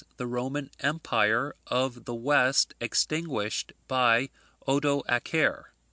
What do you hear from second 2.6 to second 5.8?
extinguished by Odoacer.